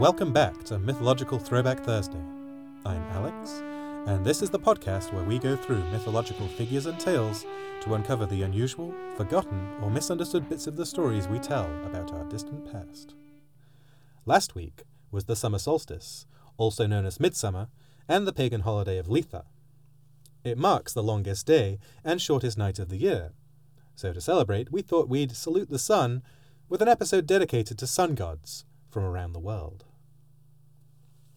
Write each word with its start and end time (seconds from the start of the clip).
Welcome 0.00 0.32
back 0.32 0.64
to 0.64 0.78
Mythological 0.78 1.38
Throwback 1.38 1.80
Thursday. 1.80 2.24
I'm 2.86 3.02
Alex, 3.10 3.62
and 4.06 4.24
this 4.24 4.40
is 4.40 4.48
the 4.48 4.58
podcast 4.58 5.12
where 5.12 5.24
we 5.24 5.38
go 5.38 5.56
through 5.56 5.84
mythological 5.90 6.48
figures 6.48 6.86
and 6.86 6.98
tales 6.98 7.44
to 7.82 7.92
uncover 7.92 8.24
the 8.24 8.40
unusual, 8.40 8.94
forgotten, 9.18 9.70
or 9.82 9.90
misunderstood 9.90 10.48
bits 10.48 10.66
of 10.66 10.76
the 10.76 10.86
stories 10.86 11.28
we 11.28 11.38
tell 11.38 11.66
about 11.84 12.14
our 12.14 12.24
distant 12.30 12.72
past. 12.72 13.14
Last 14.24 14.54
week 14.54 14.84
was 15.10 15.26
the 15.26 15.36
summer 15.36 15.58
solstice, 15.58 16.24
also 16.56 16.86
known 16.86 17.04
as 17.04 17.20
midsummer, 17.20 17.68
and 18.08 18.26
the 18.26 18.32
pagan 18.32 18.62
holiday 18.62 18.96
of 18.96 19.06
Litha. 19.06 19.44
It 20.42 20.56
marks 20.56 20.94
the 20.94 21.02
longest 21.02 21.44
day 21.44 21.78
and 22.02 22.22
shortest 22.22 22.56
night 22.56 22.78
of 22.78 22.88
the 22.88 22.96
year. 22.96 23.32
So 23.96 24.14
to 24.14 24.20
celebrate, 24.22 24.72
we 24.72 24.80
thought 24.80 25.10
we'd 25.10 25.36
salute 25.36 25.68
the 25.68 25.78
sun 25.78 26.22
with 26.70 26.80
an 26.80 26.88
episode 26.88 27.26
dedicated 27.26 27.76
to 27.76 27.86
sun 27.86 28.14
gods 28.14 28.64
from 28.88 29.04
around 29.04 29.34
the 29.34 29.38
world. 29.38 29.84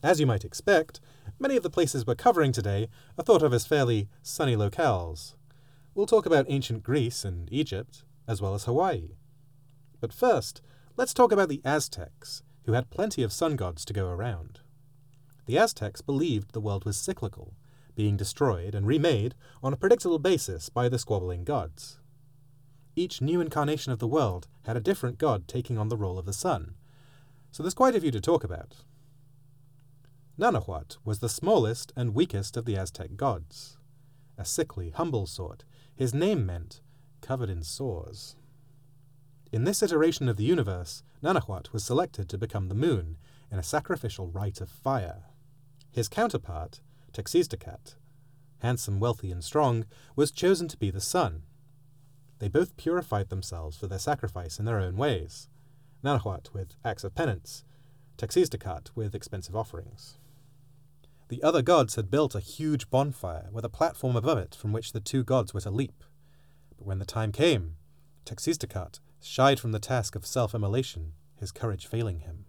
As 0.03 0.19
you 0.19 0.27
might 0.27 0.43
expect, 0.43 0.99
many 1.39 1.55
of 1.55 1.63
the 1.63 1.69
places 1.69 2.05
we're 2.05 2.15
covering 2.15 2.51
today 2.51 2.89
are 3.17 3.23
thought 3.23 3.41
of 3.41 3.53
as 3.53 3.65
fairly 3.65 4.09
sunny 4.21 4.53
locales. 4.53 5.35
We'll 5.95 6.07
talk 6.07 6.25
about 6.25 6.45
ancient 6.49 6.83
Greece 6.83 7.23
and 7.23 7.47
Egypt, 7.53 8.03
as 8.27 8.41
well 8.41 8.53
as 8.53 8.65
Hawaii. 8.65 9.15
But 10.01 10.11
first, 10.11 10.61
let's 10.97 11.13
talk 11.13 11.31
about 11.31 11.47
the 11.47 11.61
Aztecs, 11.63 12.43
who 12.65 12.73
had 12.73 12.89
plenty 12.89 13.23
of 13.23 13.31
sun 13.31 13.55
gods 13.55 13.85
to 13.85 13.93
go 13.93 14.07
around. 14.07 14.59
The 15.45 15.57
Aztecs 15.57 16.01
believed 16.01 16.51
the 16.51 16.59
world 16.59 16.83
was 16.83 16.97
cyclical, 16.97 17.53
being 17.95 18.17
destroyed 18.17 18.75
and 18.75 18.85
remade 18.85 19.35
on 19.61 19.71
a 19.71 19.77
predictable 19.77 20.19
basis 20.19 20.67
by 20.67 20.89
the 20.89 20.99
squabbling 20.99 21.45
gods. 21.45 21.99
Each 22.93 23.21
new 23.21 23.39
incarnation 23.39 23.93
of 23.93 23.99
the 23.99 24.07
world 24.07 24.49
had 24.65 24.75
a 24.75 24.81
different 24.81 25.17
god 25.17 25.47
taking 25.47 25.77
on 25.77 25.87
the 25.87 25.97
role 25.97 26.19
of 26.19 26.25
the 26.25 26.33
sun, 26.33 26.75
so 27.51 27.63
there's 27.63 27.73
quite 27.73 27.95
a 27.95 28.01
few 28.01 28.11
to 28.11 28.19
talk 28.19 28.43
about. 28.43 28.83
Nanahuat 30.37 30.97
was 31.05 31.19
the 31.19 31.29
smallest 31.29 31.93
and 31.95 32.15
weakest 32.15 32.57
of 32.57 32.65
the 32.65 32.75
Aztec 32.75 33.15
gods. 33.15 33.77
A 34.35 34.43
sickly, 34.43 34.89
humble 34.89 35.27
sort, 35.27 35.63
his 35.95 36.11
name 36.11 36.43
meant 36.43 36.81
covered 37.21 37.51
in 37.51 37.61
sores. 37.61 38.35
In 39.51 39.63
this 39.63 39.83
iteration 39.83 40.27
of 40.27 40.37
the 40.37 40.43
universe, 40.43 41.03
Nanahuat 41.21 41.71
was 41.71 41.83
selected 41.83 42.27
to 42.29 42.39
become 42.39 42.67
the 42.67 42.73
moon 42.73 43.17
in 43.51 43.59
a 43.59 43.63
sacrificial 43.63 44.27
rite 44.27 44.59
of 44.59 44.69
fire. 44.69 45.25
His 45.91 46.09
counterpart, 46.09 46.81
Tecciztecatl, 47.13 47.93
handsome, 48.57 48.99
wealthy, 48.99 49.29
and 49.29 49.43
strong, 49.43 49.85
was 50.15 50.31
chosen 50.31 50.67
to 50.69 50.77
be 50.77 50.89
the 50.89 50.99
sun. 50.99 51.43
They 52.39 52.47
both 52.47 52.75
purified 52.75 53.29
themselves 53.29 53.77
for 53.77 53.85
their 53.85 53.99
sacrifice 53.99 54.57
in 54.57 54.65
their 54.65 54.79
own 54.79 54.97
ways. 54.97 55.47
Nanahuat 56.03 56.53
with 56.53 56.73
acts 56.83 57.03
of 57.03 57.13
penance, 57.13 57.63
Tecciztecatl 58.17 58.95
with 58.95 59.13
expensive 59.13 59.55
offerings. 59.55 60.17
The 61.29 61.41
other 61.41 61.61
gods 61.61 61.95
had 61.95 62.11
built 62.11 62.35
a 62.35 62.39
huge 62.39 62.89
bonfire 62.89 63.49
with 63.51 63.65
a 63.65 63.69
platform 63.69 64.15
above 64.15 64.37
it 64.37 64.55
from 64.55 64.71
which 64.71 64.91
the 64.91 64.99
two 64.99 65.23
gods 65.23 65.53
were 65.53 65.61
to 65.61 65.71
leap. 65.71 66.03
But 66.77 66.85
when 66.85 66.99
the 66.99 67.05
time 67.05 67.31
came, 67.31 67.77
Tecciztecatl 68.25 68.99
shied 69.21 69.59
from 69.59 69.71
the 69.71 69.79
task 69.79 70.15
of 70.15 70.25
self 70.25 70.53
immolation, 70.53 71.13
his 71.35 71.51
courage 71.51 71.87
failing 71.87 72.19
him. 72.19 72.45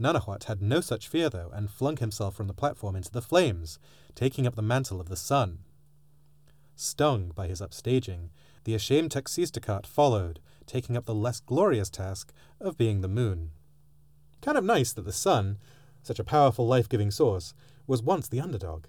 Nanahuat 0.00 0.44
had 0.44 0.60
no 0.60 0.80
such 0.80 1.08
fear, 1.08 1.30
though, 1.30 1.50
and 1.54 1.70
flung 1.70 1.96
himself 1.96 2.34
from 2.34 2.48
the 2.48 2.54
platform 2.54 2.96
into 2.96 3.10
the 3.10 3.22
flames, 3.22 3.78
taking 4.14 4.46
up 4.46 4.56
the 4.56 4.62
mantle 4.62 5.00
of 5.00 5.08
the 5.08 5.16
sun. 5.16 5.60
Stung 6.74 7.30
by 7.34 7.46
his 7.46 7.60
upstaging, 7.60 8.30
the 8.64 8.74
ashamed 8.74 9.10
Tecciztecatl 9.10 9.86
followed, 9.86 10.40
taking 10.66 10.96
up 10.96 11.04
the 11.04 11.14
less 11.14 11.40
glorious 11.40 11.90
task 11.90 12.32
of 12.60 12.78
being 12.78 13.00
the 13.00 13.08
moon. 13.08 13.50
Kind 14.40 14.58
of 14.58 14.64
nice 14.64 14.92
that 14.92 15.04
the 15.04 15.12
sun, 15.12 15.58
such 16.02 16.18
a 16.18 16.24
powerful 16.24 16.66
life 16.66 16.88
giving 16.88 17.10
source, 17.10 17.54
was 17.86 18.02
once 18.02 18.28
the 18.28 18.40
underdog. 18.40 18.86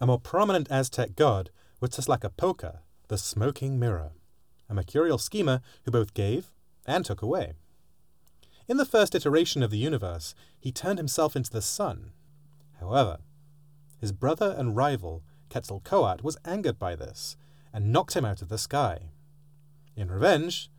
A 0.00 0.06
more 0.06 0.20
prominent 0.20 0.70
Aztec 0.70 1.16
god 1.16 1.50
was 1.80 1.90
Tezcatlipoca, 1.90 2.80
the 3.08 3.18
smoking 3.18 3.78
mirror, 3.78 4.12
a 4.68 4.74
mercurial 4.74 5.18
schemer 5.18 5.60
who 5.84 5.90
both 5.90 6.14
gave 6.14 6.50
and 6.86 7.04
took 7.04 7.22
away. 7.22 7.54
In 8.68 8.76
the 8.76 8.84
first 8.84 9.14
iteration 9.14 9.62
of 9.62 9.70
the 9.70 9.78
universe, 9.78 10.34
he 10.58 10.72
turned 10.72 10.98
himself 10.98 11.36
into 11.36 11.50
the 11.50 11.62
sun. 11.62 12.12
However, 12.80 13.18
his 14.00 14.12
brother 14.12 14.54
and 14.58 14.76
rival, 14.76 15.22
Quetzalcoatl, 15.50 16.22
was 16.22 16.36
angered 16.44 16.78
by 16.78 16.96
this 16.96 17.36
and 17.72 17.92
knocked 17.92 18.14
him 18.14 18.24
out 18.24 18.42
of 18.42 18.48
the 18.48 18.58
sky. 18.58 19.10
In 19.96 20.10
revenge, 20.10 20.70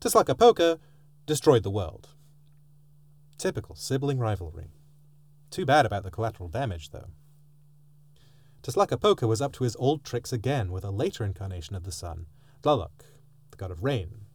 Tezcatlipoca 0.00 0.78
destroyed 1.24 1.62
the 1.62 1.70
world. 1.70 2.08
Typical 3.38 3.74
sibling 3.74 4.18
rivalry. 4.18 4.75
Too 5.50 5.64
bad 5.64 5.86
about 5.86 6.02
the 6.02 6.10
collateral 6.10 6.48
damage, 6.48 6.90
though. 6.90 7.10
Tezcatlipoca 8.62 9.28
was 9.28 9.40
up 9.40 9.52
to 9.52 9.64
his 9.64 9.76
old 9.76 10.02
tricks 10.04 10.32
again 10.32 10.72
with 10.72 10.84
a 10.84 10.90
later 10.90 11.24
incarnation 11.24 11.76
of 11.76 11.84
the 11.84 11.92
sun, 11.92 12.26
Tlaloc, 12.62 13.04
the 13.50 13.56
god 13.56 13.70
of 13.70 13.84
rain. 13.84 14.26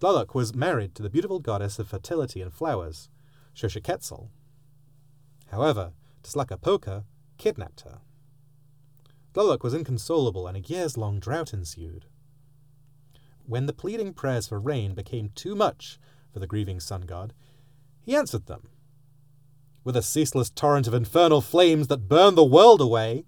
Tlaloc 0.00 0.34
was 0.34 0.54
married 0.54 0.94
to 0.96 1.02
the 1.02 1.10
beautiful 1.10 1.38
goddess 1.38 1.78
of 1.78 1.88
fertility 1.88 2.42
and 2.42 2.52
flowers, 2.52 3.08
Xochiquetzal. 3.54 4.30
However, 5.48 5.92
Tezcatlipoca 6.24 7.04
kidnapped 7.38 7.82
her. 7.82 8.00
Tlaloc 9.32 9.62
was 9.62 9.74
inconsolable, 9.74 10.46
and 10.46 10.56
a 10.56 10.60
years 10.60 10.96
long 10.96 11.20
drought 11.20 11.54
ensued. 11.54 12.06
When 13.46 13.66
the 13.66 13.72
pleading 13.72 14.12
prayers 14.12 14.48
for 14.48 14.58
rain 14.58 14.94
became 14.94 15.30
too 15.34 15.54
much 15.54 15.98
for 16.32 16.40
the 16.40 16.46
grieving 16.46 16.80
sun 16.80 17.02
god, 17.02 17.32
he 18.00 18.16
answered 18.16 18.46
them 18.46 18.68
with 19.84 19.96
a 19.96 20.02
ceaseless 20.02 20.50
torrent 20.50 20.86
of 20.86 20.94
infernal 20.94 21.40
flames 21.40 21.88
that 21.88 22.08
burned 22.08 22.36
the 22.36 22.44
world 22.44 22.80
away 22.80 23.24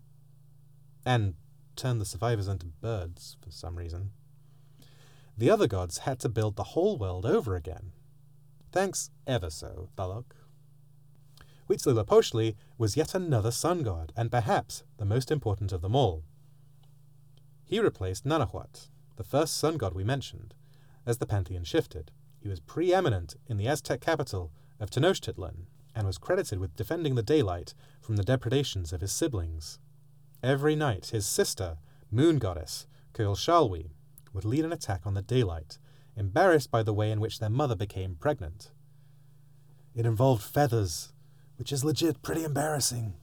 and 1.05 1.35
turned 1.77 2.01
the 2.01 2.07
survivors 2.07 2.49
into 2.49 2.67
birds 2.67 3.37
for 3.43 3.51
some 3.51 3.77
reason. 3.77 4.11
The 5.37 5.51
other 5.51 5.67
gods 5.67 5.99
had 5.99 6.21
to 6.21 6.29
build 6.29 6.57
the 6.57 6.63
whole 6.75 6.97
world 6.97 7.27
over 7.27 7.57
again. 7.57 7.93
Thanks 8.71 9.11
ever 9.27 9.51
so, 9.51 9.89
Tlaloc. 9.97 10.25
Huitzilopochtli 11.69 12.55
was 12.79 12.97
yet 12.97 13.15
another 13.15 13.51
sun 13.51 13.83
god, 13.83 14.13
and 14.17 14.31
perhaps 14.31 14.85
the 14.99 15.05
most 15.05 15.31
important 15.31 15.73
of 15.73 15.81
them 15.81 15.97
all. 15.97 16.23
He 17.65 17.81
replaced 17.81 18.25
Nanahuat, 18.25 18.89
the 19.17 19.25
first 19.25 19.57
sun 19.57 19.77
god 19.77 19.95
we 19.95 20.05
mentioned. 20.05 20.55
As 21.07 21.19
the 21.19 21.27
pantheon 21.27 21.65
shifted, 21.65 22.11
he 22.39 22.49
was 22.49 22.61
preeminent 22.61 23.37
in 23.47 23.57
the 23.57 23.67
Aztec 23.67 24.01
capital 24.01 24.53
of 24.79 24.91
Tenochtitlan, 24.91 25.67
and 25.95 26.07
was 26.07 26.19
credited 26.19 26.59
with 26.59 26.77
defending 26.77 27.15
the 27.15 27.23
daylight 27.23 27.75
from 28.01 28.17
the 28.17 28.25
depredations 28.25 28.93
of 28.93 29.01
his 29.01 29.13
siblings. 29.13 29.79
Every 30.43 30.77
night, 30.77 31.07
his 31.07 31.27
sister, 31.27 31.79
moon 32.11 32.39
goddess, 32.39 32.87
Coyolxauhqui, 33.15 33.91
would 34.33 34.45
lead 34.45 34.65
an 34.65 34.73
attack 34.73 35.03
on 35.05 35.15
the 35.15 35.23
daylight, 35.23 35.79
embarrassed 36.17 36.71
by 36.71 36.83
the 36.83 36.93
way 36.93 37.11
in 37.11 37.21
which 37.21 37.39
their 37.39 37.51
mother 37.51 37.77
became 37.77 38.17
pregnant. 38.17 38.73
It 39.95 40.07
involved 40.07 40.43
feathers, 40.43 41.13
which 41.57 41.73
is 41.73 41.85
legit 41.85 42.23
pretty 42.23 42.45
embarrassing. 42.45 43.15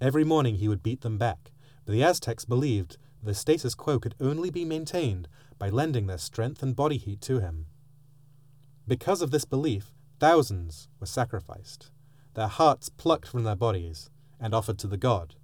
Every 0.00 0.24
morning 0.24 0.56
he 0.56 0.68
would 0.68 0.82
beat 0.82 1.00
them 1.00 1.18
back, 1.18 1.50
but 1.84 1.92
the 1.92 2.04
Aztecs 2.04 2.44
believed 2.44 2.98
the 3.22 3.34
status 3.34 3.74
quo 3.74 3.98
could 3.98 4.14
only 4.20 4.50
be 4.50 4.64
maintained 4.64 5.26
by 5.58 5.70
lending 5.70 6.06
their 6.06 6.18
strength 6.18 6.62
and 6.62 6.76
body 6.76 6.98
heat 6.98 7.20
to 7.22 7.40
him. 7.40 7.66
Because 8.86 9.22
of 9.22 9.30
this 9.30 9.44
belief, 9.44 9.92
thousands 10.18 10.88
were 11.00 11.06
sacrificed, 11.06 11.90
their 12.34 12.48
hearts 12.48 12.88
plucked 12.88 13.28
from 13.28 13.44
their 13.44 13.56
bodies 13.56 14.10
and 14.40 14.54
offered 14.54 14.78
to 14.78 14.86
the 14.86 14.96
god. 14.96 15.34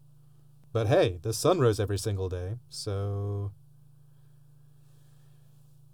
But 0.72 0.88
hey, 0.88 1.18
the 1.22 1.32
sun 1.32 1.60
rose 1.60 1.78
every 1.78 1.98
single 1.98 2.28
day, 2.28 2.58
so. 2.68 3.52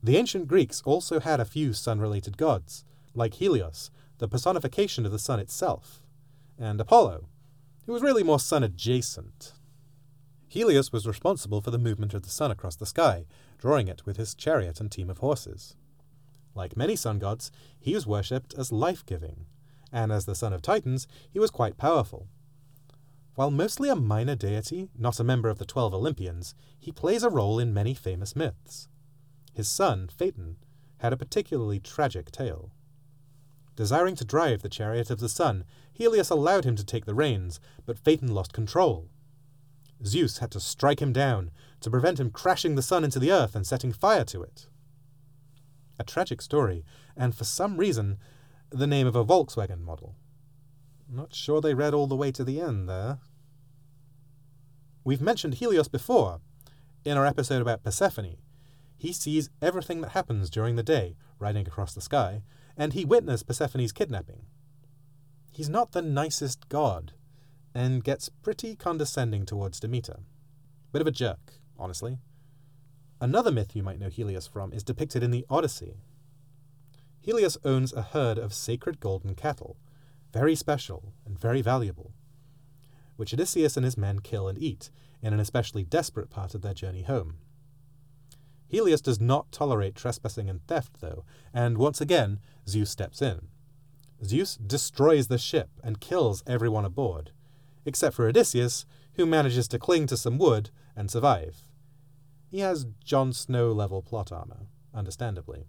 The 0.03 0.17
ancient 0.17 0.49
Greeks 0.49 0.83
also 0.85 1.21
had 1.21 1.41
a 1.41 1.45
few 1.45 1.75
sun 1.75 2.01
related 2.01 2.39
gods, 2.39 2.85
like 3.15 3.35
Helios, 3.35 3.91
the 4.19 4.29
personification 4.29 5.05
of 5.05 5.13
the 5.13 5.19
sun 5.19 5.41
itself, 5.41 6.03
and 6.59 6.81
Apollo, 6.81 7.27
who 7.85 7.93
was 7.93 8.03
really 8.03 8.23
more 8.23 8.41
sun 8.41 8.63
adjacent. 8.63 9.53
Helios 10.49 10.93
was 10.93 11.07
responsible 11.07 11.61
for 11.61 11.71
the 11.71 11.79
movement 11.79 12.15
of 12.15 12.23
the 12.23 12.31
sun 12.31 12.51
across 12.51 12.77
the 12.77 12.87
sky, 12.87 13.27
drawing 13.59 13.89
it 13.89 14.07
with 14.07 14.17
his 14.17 14.35
chariot 14.35 14.81
and 14.81 14.91
team 14.91 15.11
of 15.11 15.19
horses. 15.19 15.77
Like 16.55 16.77
many 16.77 16.97
sun 16.97 17.19
gods, 17.19 17.51
he 17.79 17.95
was 17.95 18.07
worshipped 18.07 18.55
as 18.55 18.73
life 18.73 19.05
giving, 19.07 19.47
and 19.93 20.11
as 20.11 20.25
the 20.27 20.35
son 20.35 20.53
of 20.53 20.63
Titans, 20.63 21.07
he 21.31 21.39
was 21.39 21.51
quite 21.51 21.77
powerful. 21.77 22.29
While 23.35 23.51
mostly 23.51 23.89
a 23.89 23.97
minor 23.97 24.35
deity, 24.35 24.89
not 24.99 25.21
a 25.21 25.25
member 25.25 25.49
of 25.49 25.59
the 25.59 25.65
Twelve 25.65 25.95
Olympians, 25.95 26.55
he 26.79 26.93
plays 26.93 27.23
a 27.23 27.31
role 27.31 27.59
in 27.59 27.73
many 27.73 27.95
famous 27.95 28.37
myths. 28.37 28.89
His 29.55 29.69
son, 29.69 30.09
Phaeton, 30.09 30.57
had 30.99 31.13
a 31.13 31.17
particularly 31.17 31.81
tragic 31.81 32.31
tale. 32.31 32.71
Desiring 33.77 34.17
to 34.17 34.25
drive 34.25 34.63
the 34.63 34.69
chariot 34.69 35.11
of 35.11 35.21
the 35.21 35.29
sun, 35.29 35.65
Helios 35.93 36.29
allowed 36.29 36.65
him 36.65 36.77
to 36.77 36.85
take 36.85 37.07
the 37.07 37.15
reins, 37.15 37.61
but 37.87 37.99
Phaeton 37.99 38.29
lost 38.35 38.53
control. 38.53 39.09
Zeus 40.05 40.39
had 40.39 40.51
to 40.53 40.61
strike 40.61 41.01
him 41.01 41.13
down 41.13 41.51
to 41.81 41.91
prevent 41.91 42.21
him 42.21 42.31
crashing 42.31 42.75
the 42.75 42.83
sun 42.83 43.05
into 43.05 43.19
the 43.19 43.33
earth 43.33 43.55
and 43.55 43.67
setting 43.67 43.93
fire 43.93 44.25
to 44.25 44.43
it. 44.43 44.67
A 46.01 46.05
tragic 46.05 46.41
story, 46.41 46.83
and 47.17 47.35
for 47.35 47.45
some 47.45 47.77
reason, 47.77 48.19
the 48.71 48.87
name 48.87 49.07
of 49.07 49.15
a 49.15 49.25
Volkswagen 49.25 49.83
model. 49.83 50.17
Not 51.09 51.35
sure 51.35 51.61
they 51.61 51.75
read 51.75 51.93
all 51.93 52.07
the 52.07 52.17
way 52.17 52.33
to 52.33 52.43
the 52.43 52.61
end 52.61 52.89
there. 52.89 53.19
We've 55.05 55.21
mentioned 55.21 55.55
Helios 55.55 55.89
before, 55.89 56.41
in 57.05 57.17
our 57.17 57.27
episode 57.27 57.61
about 57.61 57.85
Persephone. 57.85 58.37
He 58.97 59.13
sees 59.13 59.51
everything 59.61 60.01
that 60.01 60.11
happens 60.11 60.51
during 60.51 60.77
the 60.77 60.83
day, 60.83 61.17
riding 61.39 61.67
across 61.67 61.95
the 61.95 62.01
sky, 62.01 62.43
and 62.77 62.93
he 62.93 63.05
witnessed 63.05 63.47
Persephone's 63.47 63.93
kidnapping. 63.93 64.47
He's 65.53 65.69
not 65.69 65.93
the 65.93 66.03
nicest 66.03 66.69
god, 66.69 67.13
and 67.75 68.05
gets 68.05 68.29
pretty 68.29 68.75
condescending 68.75 69.45
towards 69.45 69.81
Demeter. 69.81 70.21
Bit 70.93 71.03
of 71.03 71.09
a 71.09 71.13
jerk, 71.13 71.61
honestly. 71.79 72.19
Another 73.21 73.53
myth 73.53 73.77
you 73.77 73.83
might 73.83 73.99
know 73.99 74.09
Helios 74.09 74.47
from 74.47 74.73
is 74.73 74.83
depicted 74.83 75.23
in 75.23 75.31
the 75.31 75.45
Odyssey. 75.51 75.99
Helios 77.21 77.59
owns 77.65 77.93
a 77.93 78.01
herd 78.01 78.39
of 78.39 78.55
sacred 78.55 78.99
golden 78.99 79.35
cattle, 79.35 79.77
very 80.33 80.55
special 80.55 81.13
and 81.27 81.39
very 81.39 81.61
valuable, 81.61 82.13
which 83.17 83.35
Odysseus 83.35 83.77
and 83.77 83.85
his 83.85 83.99
men 83.99 84.21
kill 84.21 84.49
and 84.49 84.59
eat 84.59 84.91
in 85.21 85.35
an 85.35 85.41
especially 85.41 85.85
desperate 85.85 86.31
part 86.31 86.55
of 86.55 86.63
their 86.63 86.73
journey 86.73 87.03
home. 87.03 87.37
Helios 88.69 89.03
does 89.03 89.21
not 89.21 89.53
tolerate 89.53 89.95
trespassing 89.95 90.49
and 90.49 90.67
theft, 90.67 91.01
though, 91.01 91.25
and 91.53 91.77
once 91.77 92.01
again, 92.01 92.41
Zeus 92.67 92.89
steps 92.89 93.21
in. 93.21 93.49
Zeus 94.25 94.57
destroys 94.57 95.27
the 95.27 95.39
ship 95.39 95.69
and 95.85 96.01
kills 96.01 96.43
everyone 96.47 96.87
aboard, 96.87 97.33
except 97.85 98.17
for 98.17 98.27
Odysseus, 98.27 98.87
who 99.15 99.27
manages 99.27 99.69
to 99.69 99.79
cling 99.79 100.07
to 100.07 100.17
some 100.17 100.39
wood 100.39 100.71
and 100.97 101.11
survive. 101.11 101.70
He 102.51 102.61
has 102.61 102.87
Jon 103.05 103.33
Snow 103.33 103.71
level 103.71 104.03
plot 104.03 104.33
armor, 104.33 104.67
understandably. 104.93 105.67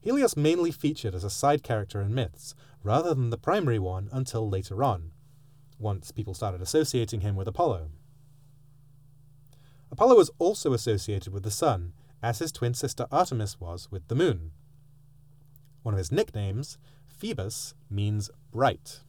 Helios 0.00 0.36
mainly 0.36 0.72
featured 0.72 1.14
as 1.14 1.22
a 1.22 1.30
side 1.30 1.62
character 1.62 2.00
in 2.00 2.14
myths, 2.14 2.54
rather 2.82 3.14
than 3.14 3.30
the 3.30 3.38
primary 3.38 3.78
one 3.78 4.08
until 4.10 4.48
later 4.48 4.82
on, 4.82 5.12
once 5.78 6.10
people 6.10 6.34
started 6.34 6.60
associating 6.60 7.20
him 7.20 7.36
with 7.36 7.46
Apollo. 7.46 7.90
Apollo 9.92 10.16
was 10.16 10.30
also 10.38 10.72
associated 10.72 11.32
with 11.32 11.44
the 11.44 11.50
sun, 11.50 11.92
as 12.22 12.40
his 12.40 12.50
twin 12.50 12.74
sister 12.74 13.06
Artemis 13.12 13.60
was 13.60 13.88
with 13.90 14.08
the 14.08 14.16
moon. 14.16 14.50
One 15.82 15.94
of 15.94 15.98
his 15.98 16.10
nicknames, 16.12 16.76
Phoebus, 17.06 17.74
means 17.88 18.30
bright. 18.50 19.00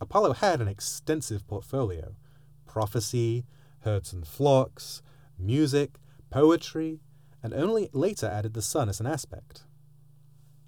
Apollo 0.00 0.34
had 0.34 0.60
an 0.60 0.68
extensive 0.68 1.46
portfolio 1.46 2.14
prophecy, 2.66 3.44
herds 3.80 4.14
and 4.14 4.26
flocks, 4.26 5.02
music, 5.42 5.98
poetry, 6.30 7.00
and 7.42 7.52
only 7.52 7.88
later 7.92 8.26
added 8.26 8.54
the 8.54 8.62
sun 8.62 8.88
as 8.88 9.00
an 9.00 9.06
aspect. 9.06 9.64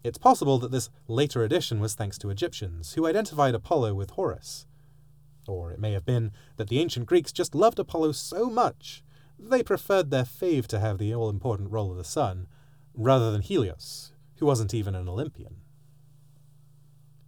It's 0.02 0.18
possible 0.18 0.58
that 0.58 0.70
this 0.70 0.90
later 1.08 1.42
addition 1.42 1.80
was 1.80 1.94
thanks 1.94 2.18
to 2.18 2.30
Egyptians, 2.30 2.92
who 2.92 3.06
identified 3.06 3.54
Apollo 3.54 3.94
with 3.94 4.10
Horus. 4.10 4.66
Or 5.46 5.70
it 5.70 5.80
may 5.80 5.92
have 5.92 6.04
been 6.04 6.32
that 6.56 6.68
the 6.68 6.80
ancient 6.80 7.06
Greeks 7.06 7.32
just 7.32 7.54
loved 7.54 7.78
Apollo 7.78 8.12
so 8.12 8.50
much 8.50 9.02
they 9.38 9.62
preferred 9.62 10.10
their 10.10 10.24
fave 10.24 10.66
to 10.68 10.80
have 10.80 10.98
the 10.98 11.14
all 11.14 11.28
important 11.28 11.70
role 11.70 11.90
of 11.90 11.96
the 11.96 12.04
sun, 12.04 12.46
rather 12.94 13.32
than 13.32 13.42
Helios, 13.42 14.12
who 14.36 14.46
wasn't 14.46 14.74
even 14.74 14.94
an 14.94 15.08
Olympian. 15.08 15.56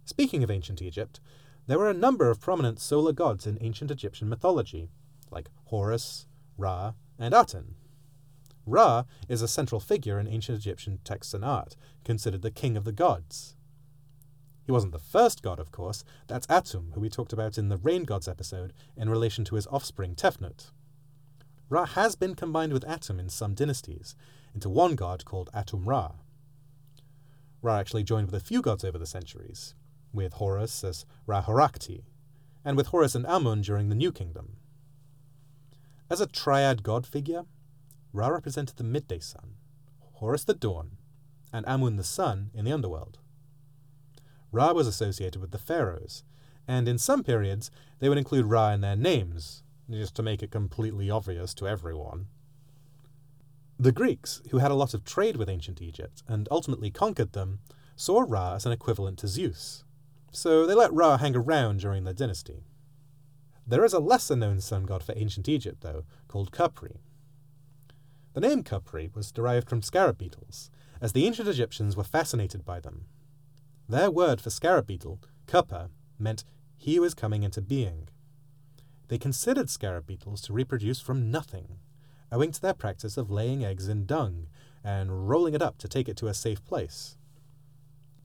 Speaking 0.05 0.43
of 0.43 0.51
ancient 0.51 0.81
Egypt, 0.81 1.19
there 1.67 1.77
were 1.77 1.89
a 1.89 1.93
number 1.93 2.29
of 2.29 2.39
prominent 2.39 2.79
solar 2.79 3.11
gods 3.11 3.45
in 3.45 3.57
ancient 3.59 3.91
Egyptian 3.91 4.29
mythology, 4.29 4.89
like 5.31 5.49
Horus, 5.65 6.27
Ra, 6.57 6.93
and 7.19 7.33
Aten. 7.33 7.75
Ra 8.65 9.03
is 9.29 9.41
a 9.41 9.47
central 9.47 9.79
figure 9.79 10.19
in 10.19 10.27
ancient 10.27 10.57
Egyptian 10.57 10.99
texts 11.03 11.33
and 11.33 11.43
art, 11.45 11.75
considered 12.03 12.41
the 12.41 12.51
king 12.51 12.75
of 12.75 12.83
the 12.83 12.91
gods. 12.91 13.55
He 14.65 14.71
wasn't 14.73 14.91
the 14.91 14.99
first 14.99 15.41
god, 15.41 15.59
of 15.59 15.71
course, 15.71 16.03
that's 16.27 16.45
Atum, 16.47 16.93
who 16.93 16.99
we 16.99 17.09
talked 17.09 17.31
about 17.31 17.57
in 17.57 17.69
the 17.69 17.77
Rain 17.77 18.03
Gods 18.03 18.27
episode 18.27 18.73
in 18.97 19.09
relation 19.09 19.45
to 19.45 19.55
his 19.55 19.67
offspring 19.67 20.13
Tefnut. 20.13 20.71
Ra 21.69 21.85
has 21.85 22.15
been 22.15 22.35
combined 22.35 22.73
with 22.73 22.83
Atum 22.85 23.17
in 23.17 23.29
some 23.29 23.53
dynasties, 23.53 24.15
into 24.53 24.67
one 24.67 24.95
god 24.95 25.23
called 25.23 25.49
Atum 25.53 25.85
Ra. 25.85 26.11
Ra 27.61 27.77
actually 27.77 28.03
joined 28.03 28.29
with 28.29 28.41
a 28.41 28.45
few 28.45 28.61
gods 28.61 28.83
over 28.83 28.97
the 28.97 29.05
centuries, 29.05 29.73
with 30.13 30.33
Horus 30.33 30.83
as 30.83 31.05
Ra 31.25 31.41
Horakhti, 31.41 32.03
and 32.65 32.75
with 32.75 32.87
Horus 32.87 33.15
and 33.15 33.25
Amun 33.25 33.61
during 33.61 33.87
the 33.87 33.95
New 33.95 34.11
Kingdom. 34.11 34.57
As 36.09 36.21
a 36.21 36.27
triad 36.27 36.83
god 36.83 37.05
figure, 37.05 37.43
Ra 38.13 38.29
represented 38.29 38.77
the 38.77 38.83
midday 38.83 39.19
sun, 39.19 39.55
Horus 40.13 40.45
the 40.45 40.53
dawn, 40.53 40.97
and 41.51 41.65
Amun 41.67 41.97
the 41.97 42.03
sun 42.03 42.49
in 42.53 42.63
the 42.63 42.71
underworld. 42.71 43.19
Ra 44.51 44.71
was 44.71 44.87
associated 44.87 45.41
with 45.41 45.51
the 45.51 45.57
pharaohs, 45.57 46.23
and 46.65 46.87
in 46.87 46.97
some 46.97 47.23
periods 47.23 47.69
they 47.99 48.07
would 48.07 48.17
include 48.17 48.45
Ra 48.45 48.71
in 48.71 48.81
their 48.81 48.95
names, 48.95 49.63
just 49.89 50.15
to 50.15 50.23
make 50.23 50.41
it 50.41 50.49
completely 50.49 51.09
obvious 51.09 51.53
to 51.55 51.67
everyone. 51.67 52.27
The 53.77 53.91
Greeks, 53.91 54.41
who 54.49 54.59
had 54.59 54.71
a 54.71 54.75
lot 54.75 54.93
of 54.93 55.03
trade 55.03 55.35
with 55.35 55.49
ancient 55.49 55.81
Egypt 55.81 56.23
and 56.27 56.47
ultimately 56.49 56.89
conquered 56.89 57.33
them, 57.33 57.59
saw 57.97 58.23
Ra 58.25 58.55
as 58.55 58.65
an 58.65 58.71
equivalent 58.71 59.19
to 59.19 59.27
Zeus, 59.27 59.83
so 60.31 60.65
they 60.65 60.73
let 60.73 60.93
Ra 60.93 61.17
hang 61.17 61.35
around 61.35 61.81
during 61.81 62.05
their 62.05 62.13
dynasty. 62.13 62.63
There 63.69 63.83
is 63.83 63.91
a 63.91 63.99
lesser 63.99 64.37
known 64.37 64.61
sun 64.61 64.85
god 64.85 65.03
for 65.03 65.13
ancient 65.17 65.49
Egypt, 65.49 65.81
though, 65.81 66.05
called 66.29 66.53
Khepri. 66.53 66.99
The 68.33 68.39
name 68.39 68.63
Khepri 68.63 69.13
was 69.13 69.29
derived 69.29 69.67
from 69.67 69.81
scarab 69.81 70.17
beetles, 70.17 70.71
as 71.01 71.11
the 71.11 71.25
ancient 71.25 71.49
Egyptians 71.49 71.97
were 71.97 72.05
fascinated 72.05 72.63
by 72.63 72.79
them. 72.79 73.07
Their 73.89 74.09
word 74.09 74.39
for 74.39 74.49
scarab 74.49 74.87
beetle, 74.87 75.19
Khupa, 75.47 75.89
meant 76.17 76.45
he 76.77 76.95
who 76.95 77.03
is 77.03 77.13
coming 77.13 77.43
into 77.43 77.61
being. 77.61 78.07
They 79.09 79.17
considered 79.17 79.69
scarab 79.69 80.05
beetles 80.05 80.41
to 80.43 80.53
reproduce 80.53 81.01
from 81.01 81.29
nothing, 81.29 81.79
owing 82.31 82.51
to 82.51 82.61
their 82.61 82.73
practice 82.73 83.17
of 83.17 83.29
laying 83.29 83.65
eggs 83.65 83.89
in 83.89 84.05
dung 84.05 84.47
and 84.81 85.27
rolling 85.27 85.53
it 85.53 85.61
up 85.61 85.77
to 85.79 85.89
take 85.89 86.07
it 86.07 86.15
to 86.17 86.27
a 86.27 86.33
safe 86.33 86.63
place. 86.63 87.17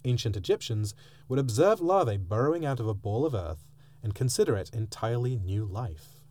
Ancient 0.04 0.36
Egyptians 0.36 0.94
would 1.28 1.40
observe 1.40 1.80
larvae 1.80 2.16
burrowing 2.16 2.64
out 2.64 2.78
of 2.78 2.86
a 2.86 2.94
ball 2.94 3.26
of 3.26 3.34
earth 3.34 3.71
and 4.02 4.14
consider 4.14 4.56
it 4.56 4.70
entirely 4.72 5.36
new 5.36 5.64
life. 5.64 6.22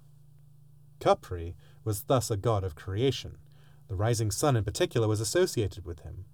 Khepri 1.00 1.56
was 1.84 2.04
thus 2.04 2.30
a 2.30 2.38
god 2.38 2.64
of 2.64 2.76
creation. 2.76 3.38
The 3.88 3.96
rising 3.96 4.32
sun 4.32 4.56
in 4.56 4.64
particular 4.64 5.08
was 5.08 5.20
associated 5.20 5.86
with 5.86 6.02
him. 6.02 6.26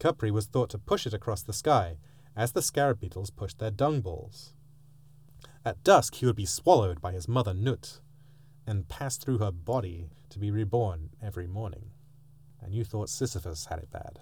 Khepri 0.00 0.30
was 0.30 0.46
thought 0.46 0.70
to 0.70 0.78
push 0.78 1.06
it 1.06 1.14
across 1.14 1.42
the 1.42 1.52
sky, 1.52 1.98
as 2.36 2.52
the 2.52 2.62
scarab 2.62 3.00
beetles 3.00 3.30
pushed 3.30 3.58
their 3.58 3.70
dung 3.70 4.00
balls. 4.00 4.54
At 5.64 5.82
dusk 5.84 6.16
he 6.16 6.26
would 6.26 6.36
be 6.36 6.46
swallowed 6.46 7.00
by 7.00 7.12
his 7.12 7.28
mother 7.28 7.54
Nut, 7.54 8.00
and 8.66 8.88
pass 8.88 9.16
through 9.16 9.38
her 9.38 9.52
body 9.52 10.08
to 10.30 10.38
be 10.38 10.50
reborn 10.50 11.10
every 11.22 11.46
morning. 11.46 11.90
And 12.60 12.74
you 12.74 12.84
thought 12.84 13.08
Sisyphus 13.08 13.66
had 13.66 13.78
it 13.78 13.90
bad. 13.90 14.20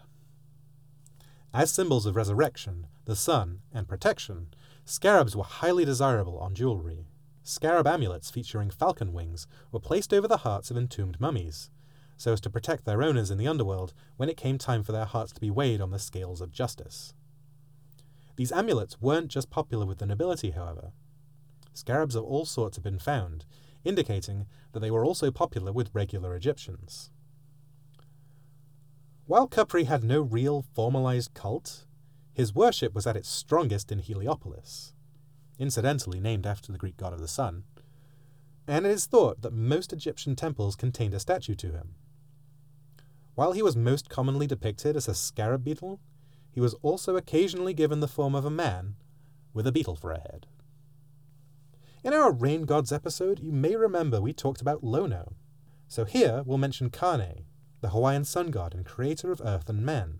As 1.54 1.70
symbols 1.70 2.06
of 2.06 2.16
resurrection, 2.16 2.86
the 3.04 3.16
sun, 3.16 3.60
and 3.72 3.88
protection, 3.88 4.48
scarabs 4.84 5.36
were 5.36 5.44
highly 5.44 5.84
desirable 5.84 6.38
on 6.38 6.54
jewelry. 6.54 7.06
Scarab 7.42 7.86
amulets 7.86 8.30
featuring 8.30 8.70
falcon 8.70 9.12
wings 9.12 9.46
were 9.70 9.80
placed 9.80 10.12
over 10.12 10.28
the 10.28 10.38
hearts 10.38 10.70
of 10.70 10.76
entombed 10.76 11.20
mummies, 11.20 11.70
so 12.16 12.32
as 12.32 12.40
to 12.40 12.50
protect 12.50 12.84
their 12.84 13.02
owners 13.02 13.30
in 13.30 13.38
the 13.38 13.48
underworld 13.48 13.92
when 14.16 14.28
it 14.28 14.36
came 14.36 14.58
time 14.58 14.82
for 14.82 14.92
their 14.92 15.04
hearts 15.04 15.32
to 15.32 15.40
be 15.40 15.50
weighed 15.50 15.80
on 15.80 15.90
the 15.90 15.98
scales 15.98 16.40
of 16.40 16.52
justice. 16.52 17.14
These 18.36 18.52
amulets 18.52 19.00
weren't 19.00 19.28
just 19.28 19.50
popular 19.50 19.84
with 19.84 19.98
the 19.98 20.06
nobility, 20.06 20.50
however. 20.50 20.92
Scarabs 21.74 22.14
of 22.14 22.24
all 22.24 22.44
sorts 22.44 22.76
have 22.76 22.84
been 22.84 22.98
found, 22.98 23.44
indicating 23.84 24.46
that 24.72 24.80
they 24.80 24.90
were 24.90 25.04
also 25.04 25.30
popular 25.30 25.72
with 25.72 25.94
regular 25.94 26.34
Egyptians. 26.36 27.10
While 29.26 29.48
Khepri 29.48 29.86
had 29.86 30.04
no 30.04 30.20
real 30.20 30.64
formalized 30.74 31.34
cult, 31.34 31.86
his 32.32 32.54
worship 32.54 32.94
was 32.94 33.06
at 33.06 33.16
its 33.16 33.28
strongest 33.28 33.92
in 33.92 33.98
Heliopolis, 33.98 34.94
incidentally 35.58 36.20
named 36.20 36.46
after 36.46 36.72
the 36.72 36.78
Greek 36.78 36.96
god 36.96 37.12
of 37.12 37.20
the 37.20 37.28
sun, 37.28 37.64
and 38.66 38.86
it 38.86 38.90
is 38.90 39.06
thought 39.06 39.42
that 39.42 39.52
most 39.52 39.92
Egyptian 39.92 40.36
temples 40.36 40.76
contained 40.76 41.14
a 41.14 41.20
statue 41.20 41.54
to 41.56 41.72
him. 41.72 41.94
While 43.34 43.52
he 43.52 43.62
was 43.62 43.76
most 43.76 44.08
commonly 44.08 44.46
depicted 44.46 44.96
as 44.96 45.08
a 45.08 45.14
scarab 45.14 45.64
beetle, 45.64 46.00
he 46.50 46.60
was 46.60 46.74
also 46.82 47.16
occasionally 47.16 47.74
given 47.74 48.00
the 48.00 48.08
form 48.08 48.34
of 48.34 48.44
a 48.44 48.50
man 48.50 48.96
with 49.54 49.66
a 49.66 49.72
beetle 49.72 49.96
for 49.96 50.12
a 50.12 50.20
head. 50.20 50.46
In 52.04 52.12
our 52.12 52.32
Rain 52.32 52.64
Gods 52.64 52.92
episode, 52.92 53.40
you 53.40 53.52
may 53.52 53.76
remember 53.76 54.20
we 54.20 54.32
talked 54.32 54.60
about 54.60 54.84
Lono. 54.84 55.34
So 55.88 56.04
here 56.04 56.42
we'll 56.44 56.58
mention 56.58 56.90
Kane, 56.90 57.44
the 57.80 57.90
Hawaiian 57.90 58.24
sun 58.24 58.50
god 58.50 58.74
and 58.74 58.84
creator 58.84 59.30
of 59.30 59.40
earth 59.44 59.68
and 59.68 59.84
man. 59.84 60.18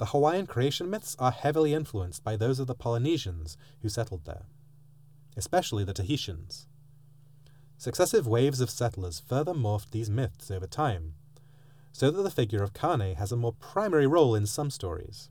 The 0.00 0.06
Hawaiian 0.06 0.46
creation 0.46 0.88
myths 0.88 1.14
are 1.18 1.30
heavily 1.30 1.74
influenced 1.74 2.24
by 2.24 2.34
those 2.34 2.58
of 2.58 2.66
the 2.66 2.74
Polynesians 2.74 3.58
who 3.82 3.90
settled 3.90 4.24
there, 4.24 4.46
especially 5.36 5.84
the 5.84 5.92
Tahitians. 5.92 6.66
Successive 7.76 8.26
waves 8.26 8.62
of 8.62 8.70
settlers 8.70 9.20
further 9.20 9.52
morphed 9.52 9.90
these 9.90 10.08
myths 10.08 10.50
over 10.50 10.66
time, 10.66 11.16
so 11.92 12.10
that 12.10 12.22
the 12.22 12.30
figure 12.30 12.62
of 12.62 12.72
Kane 12.72 13.16
has 13.16 13.30
a 13.30 13.36
more 13.36 13.52
primary 13.52 14.06
role 14.06 14.34
in 14.34 14.46
some 14.46 14.70
stories, 14.70 15.28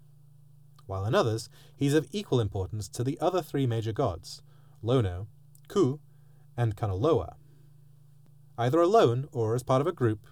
while 0.85 1.03
in 1.03 1.15
others 1.15 1.49
he's 1.75 1.95
of 1.95 2.07
equal 2.11 2.39
importance 2.39 2.88
to 2.89 3.03
the 3.03 3.19
other 3.19 3.41
three 3.41 3.65
major 3.65 3.91
gods, 3.91 4.43
Lono, 4.83 5.25
Ku, 5.67 5.99
and 6.55 6.77
Kanaloa. 6.77 7.38
Either 8.55 8.81
alone 8.81 9.29
or 9.31 9.55
as 9.55 9.63
part 9.63 9.81
of 9.81 9.88
a 9.88 9.91
group, 9.91 10.27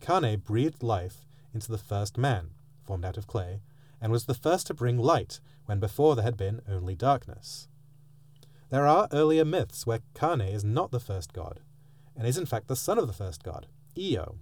Kane 0.00 0.38
breathed 0.38 0.82
life 0.82 1.26
into 1.52 1.70
the 1.70 1.76
first 1.76 2.16
man, 2.16 2.52
formed 2.82 3.04
out 3.04 3.18
of 3.18 3.26
clay, 3.26 3.60
and 4.04 4.12
was 4.12 4.26
the 4.26 4.34
first 4.34 4.66
to 4.66 4.74
bring 4.74 4.98
light 4.98 5.40
when 5.64 5.80
before 5.80 6.14
there 6.14 6.26
had 6.26 6.36
been 6.36 6.60
only 6.68 6.94
darkness. 6.94 7.68
There 8.68 8.86
are 8.86 9.08
earlier 9.10 9.46
myths 9.46 9.86
where 9.86 10.00
Kane 10.14 10.42
is 10.42 10.62
not 10.62 10.90
the 10.90 11.00
first 11.00 11.32
god, 11.32 11.60
and 12.14 12.28
is 12.28 12.36
in 12.36 12.44
fact 12.44 12.68
the 12.68 12.76
son 12.76 12.98
of 12.98 13.06
the 13.06 13.14
first 13.14 13.42
god, 13.42 13.66
Io. 13.98 14.36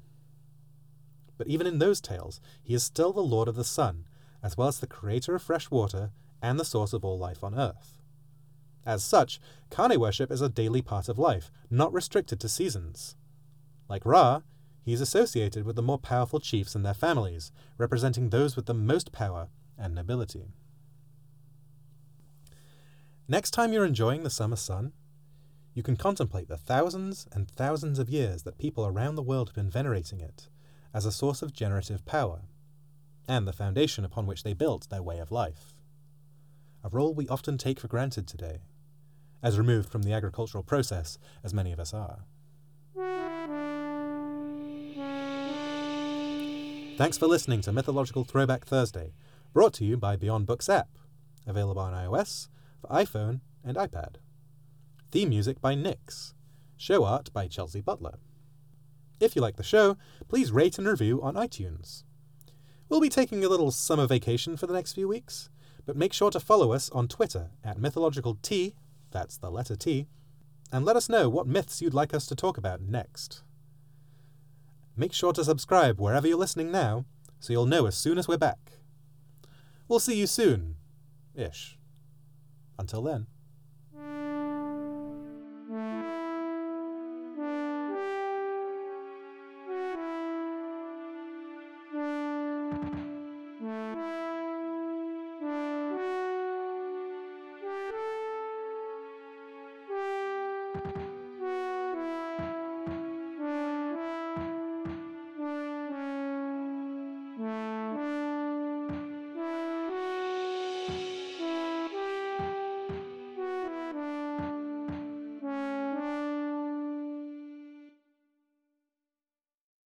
But 1.39 1.47
even 1.47 1.69
in 1.69 1.79
those 1.79 2.01
tales, 2.01 2.41
he 2.61 2.75
is 2.75 2.83
still 2.83 3.13
the 3.13 3.21
lord 3.21 3.47
of 3.47 3.55
the 3.55 3.63
sun, 3.63 4.09
as 4.43 4.57
well 4.57 4.67
as 4.67 4.81
the 4.81 4.89
creator 4.89 5.37
of 5.37 5.43
fresh 5.43 5.71
water 5.71 6.11
and 6.43 6.59
the 6.59 6.65
source 6.65 6.93
of 6.93 7.05
all 7.05 7.17
life 7.17 7.45
on 7.45 7.57
earth. 7.57 8.01
As 8.85 9.05
such, 9.05 9.39
Kane 9.71 10.01
worship 10.01 10.33
is 10.33 10.41
a 10.41 10.49
daily 10.49 10.83
part 10.83 11.09
of 11.09 11.21
life, 11.21 11.53
not 11.71 11.93
restricted 11.93 12.41
to 12.41 12.49
seasons. 12.49 13.15
Like 13.89 14.05
Ra, 14.05 14.41
he 14.85 14.93
is 14.93 15.01
associated 15.01 15.65
with 15.65 15.77
the 15.77 15.83
more 15.83 15.99
powerful 15.99 16.41
chiefs 16.41 16.75
and 16.75 16.85
their 16.85 16.95
families, 16.95 17.53
representing 17.79 18.31
those 18.31 18.57
with 18.57 18.67
the 18.67 18.75
most 18.75 19.13
power 19.13 19.49
and 19.79 19.95
nobility. 19.95 20.49
Next 23.29 23.53
time 23.53 23.73
you're 23.73 23.87
enjoying 23.87 24.25
the 24.25 24.31
summer 24.31 24.57
sun, 24.57 24.93
you 25.75 25.83
can 25.83 25.97
contemplate 25.97 26.49
the 26.49 26.57
thousands 26.57 27.27
and 27.33 27.51
thousands 27.51 27.99
of 27.99 28.11
years 28.11 28.43
that 28.43 28.59
people 28.59 28.85
around 28.85 29.15
the 29.15 29.23
world 29.23 29.49
have 29.49 29.55
been 29.55 29.71
venerating 29.71 30.21
it 30.21 30.49
as 30.93 31.07
a 31.07 31.13
source 31.13 31.41
of 31.41 31.53
generative 31.53 32.05
power, 32.05 32.43
and 33.27 33.47
the 33.47 33.53
foundation 33.53 34.05
upon 34.05 34.27
which 34.27 34.43
they 34.43 34.53
built 34.53 34.91
their 34.91 35.03
way 35.03 35.19
of 35.19 35.31
life. 35.31 35.75
A 36.85 36.89
role 36.89 37.15
we 37.15 37.29
often 37.29 37.57
take 37.57 37.81
for 37.81 37.89
granted 37.89 38.27
today, 38.27 38.59
as 39.43 39.57
removed 39.57 39.89
from 39.89 40.03
the 40.03 40.13
agricultural 40.13 40.65
process 40.65 41.19
as 41.43 41.55
many 41.55 41.73
of 41.73 41.81
us 41.81 41.95
are. 41.95 42.25
Thanks 46.99 47.17
for 47.17 47.27
listening 47.27 47.63
to 47.63 47.73
Mythological 47.73 48.23
Throwback 48.23 48.67
Thursday, 48.67 49.15
brought 49.55 49.73
to 49.75 49.85
you 49.85 49.97
by 49.97 50.15
Beyond 50.15 50.47
Books 50.47 50.69
app, 50.69 50.91
available 51.47 51.81
on 51.81 51.95
iOS, 51.95 52.49
for 52.83 52.89
iPhone, 52.89 53.41
and 53.65 53.79
iPad. 53.79 54.17
Theme 55.11 55.31
music 55.31 55.59
by 55.59 55.75
Nix. 55.75 56.35
Show 56.77 57.05
art 57.05 57.33
by 57.33 57.49
Chelsea 57.49 57.81
Butler. 57.81 58.19
If 59.21 59.35
you 59.35 59.41
like 59.41 59.57
the 59.57 59.63
show, 59.63 59.97
please 60.29 60.53
rate 60.53 60.79
and 60.79 60.87
review 60.87 61.23
on 61.23 61.35
iTunes. 61.35 62.05
We'll 62.91 63.01
be 63.01 63.09
taking 63.09 63.43
a 63.43 63.49
little 63.49 63.71
summer 63.71 64.07
vacation 64.07 64.59
for 64.59 64.67
the 64.67 64.75
next 64.75 64.93
few 64.93 65.09
weeks, 65.09 65.49
but 65.87 65.97
make 65.97 66.13
sure 66.13 66.31
to 66.31 66.39
follow 66.39 66.73
us 66.73 66.91
on 66.91 67.09
Twitter 67.09 67.51
at 67.65 67.79
Mythological 67.79 68.37
T, 68.43 68.75
that's 69.11 69.39
the 69.39 69.51
letter 69.51 69.77
T, 69.77 70.09
and 70.71 70.85
let 70.85 70.97
us 70.97 71.09
know 71.09 71.31
what 71.31 71.47
myths 71.47 71.81
you'd 71.81 71.95
like 71.95 72.13
us 72.13 72.27
to 72.27 72.37
talk 72.37 72.59
about 72.59 72.83
next. 72.83 73.43
Make 74.97 75.13
sure 75.13 75.33
to 75.33 75.45
subscribe 75.45 76.01
wherever 76.01 76.29
you're 76.29 76.37
listening 76.37 76.71
now, 76.71 77.07
so 77.41 77.53
you'll 77.53 77.67
know 77.67 77.87
as 77.87 77.97
soon 77.97 78.19
as 78.19 78.29
we're 78.29 78.37
back. 78.37 78.73
We'll 79.89 80.01
see 80.01 80.17
you 80.17 80.27
soon. 80.27 80.77
Ish. 81.35 81.79
Until 82.79 83.03
then. 83.03 83.27